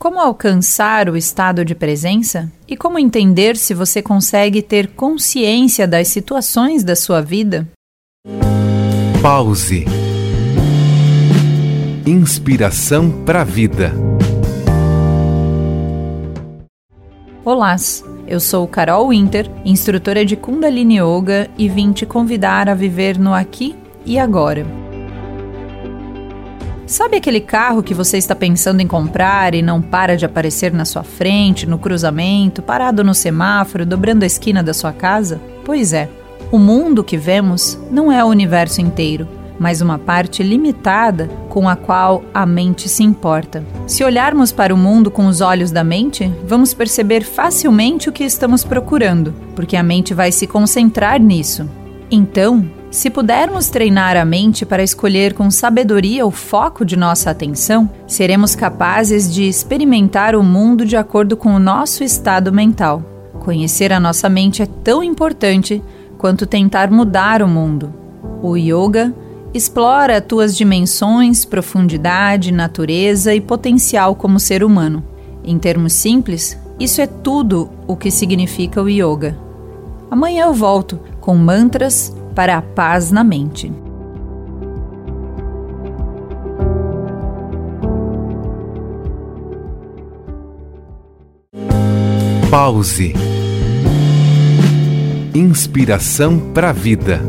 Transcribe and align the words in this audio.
Como 0.00 0.18
alcançar 0.18 1.10
o 1.10 1.16
estado 1.16 1.62
de 1.62 1.74
presença? 1.74 2.50
E 2.66 2.74
como 2.74 2.98
entender 2.98 3.54
se 3.54 3.74
você 3.74 4.00
consegue 4.00 4.62
ter 4.62 4.88
consciência 4.94 5.86
das 5.86 6.08
situações 6.08 6.82
da 6.82 6.96
sua 6.96 7.20
vida? 7.20 7.68
Pause. 9.20 9.84
Inspiração 12.06 13.10
para 13.26 13.42
a 13.42 13.44
vida. 13.44 13.92
Olá, 17.44 17.76
eu 18.26 18.40
sou 18.40 18.66
Carol 18.66 19.10
Winter, 19.10 19.50
instrutora 19.66 20.24
de 20.24 20.34
Kundalini 20.34 20.98
Yoga 20.98 21.50
e 21.58 21.68
vim 21.68 21.92
te 21.92 22.06
convidar 22.06 22.70
a 22.70 22.74
viver 22.74 23.18
no 23.18 23.34
aqui 23.34 23.76
e 24.06 24.18
agora. 24.18 24.64
Sabe 26.90 27.18
aquele 27.18 27.40
carro 27.40 27.84
que 27.84 27.94
você 27.94 28.18
está 28.18 28.34
pensando 28.34 28.80
em 28.80 28.86
comprar 28.88 29.54
e 29.54 29.62
não 29.62 29.80
para 29.80 30.16
de 30.16 30.26
aparecer 30.26 30.72
na 30.72 30.84
sua 30.84 31.04
frente, 31.04 31.64
no 31.64 31.78
cruzamento, 31.78 32.62
parado 32.62 33.04
no 33.04 33.14
semáforo, 33.14 33.86
dobrando 33.86 34.24
a 34.24 34.26
esquina 34.26 34.60
da 34.60 34.74
sua 34.74 34.92
casa? 34.92 35.40
Pois 35.64 35.92
é, 35.92 36.08
o 36.50 36.58
mundo 36.58 37.04
que 37.04 37.16
vemos 37.16 37.78
não 37.92 38.10
é 38.10 38.24
o 38.24 38.26
universo 38.26 38.80
inteiro, 38.80 39.28
mas 39.56 39.80
uma 39.80 40.00
parte 40.00 40.42
limitada 40.42 41.30
com 41.48 41.68
a 41.68 41.76
qual 41.76 42.24
a 42.34 42.44
mente 42.44 42.88
se 42.88 43.04
importa. 43.04 43.64
Se 43.86 44.02
olharmos 44.02 44.50
para 44.50 44.74
o 44.74 44.76
mundo 44.76 45.12
com 45.12 45.26
os 45.26 45.40
olhos 45.40 45.70
da 45.70 45.84
mente, 45.84 46.28
vamos 46.44 46.74
perceber 46.74 47.22
facilmente 47.22 48.08
o 48.08 48.12
que 48.12 48.24
estamos 48.24 48.64
procurando, 48.64 49.32
porque 49.54 49.76
a 49.76 49.82
mente 49.84 50.12
vai 50.12 50.32
se 50.32 50.44
concentrar 50.44 51.20
nisso. 51.20 51.70
Então, 52.10 52.68
se 52.90 53.08
pudermos 53.08 53.68
treinar 53.68 54.16
a 54.16 54.24
mente 54.24 54.66
para 54.66 54.82
escolher 54.82 55.32
com 55.32 55.48
sabedoria 55.48 56.26
o 56.26 56.30
foco 56.32 56.84
de 56.84 56.96
nossa 56.96 57.30
atenção, 57.30 57.88
seremos 58.04 58.56
capazes 58.56 59.32
de 59.32 59.44
experimentar 59.44 60.34
o 60.34 60.42
mundo 60.42 60.84
de 60.84 60.96
acordo 60.96 61.36
com 61.36 61.54
o 61.54 61.60
nosso 61.60 62.02
estado 62.02 62.52
mental. 62.52 63.00
Conhecer 63.38 63.92
a 63.92 64.00
nossa 64.00 64.28
mente 64.28 64.60
é 64.60 64.66
tão 64.66 65.04
importante 65.04 65.80
quanto 66.18 66.46
tentar 66.46 66.90
mudar 66.90 67.42
o 67.42 67.48
mundo. 67.48 67.94
O 68.42 68.56
yoga 68.56 69.14
explora 69.54 70.20
tuas 70.20 70.56
dimensões, 70.56 71.44
profundidade, 71.44 72.52
natureza 72.52 73.32
e 73.32 73.40
potencial 73.40 74.16
como 74.16 74.40
ser 74.40 74.64
humano. 74.64 75.04
Em 75.44 75.58
termos 75.60 75.92
simples, 75.92 76.58
isso 76.78 77.00
é 77.00 77.06
tudo 77.06 77.70
o 77.86 77.94
que 77.94 78.10
significa 78.10 78.82
o 78.82 78.88
yoga. 78.88 79.38
Amanhã 80.10 80.46
eu 80.46 80.52
volto 80.52 80.98
com 81.20 81.36
mantras 81.36 82.12
para 82.34 82.58
a 82.58 82.62
paz 82.62 83.10
na 83.10 83.24
mente. 83.24 83.72
Pause. 92.50 93.14
Inspiração 95.32 96.52
para 96.52 96.70
a 96.70 96.72
vida. 96.72 97.20